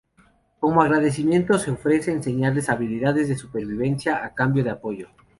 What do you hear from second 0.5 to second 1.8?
Como agradecimiento, se